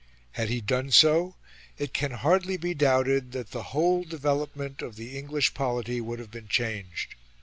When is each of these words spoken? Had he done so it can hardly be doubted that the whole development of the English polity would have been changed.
Had 0.31 0.49
he 0.49 0.61
done 0.61 0.89
so 0.89 1.35
it 1.77 1.93
can 1.93 2.09
hardly 2.09 2.57
be 2.57 2.73
doubted 2.73 3.33
that 3.33 3.51
the 3.51 3.61
whole 3.61 4.03
development 4.03 4.81
of 4.81 4.95
the 4.95 5.15
English 5.15 5.53
polity 5.53 6.01
would 6.01 6.17
have 6.17 6.31
been 6.31 6.47
changed. 6.47 7.13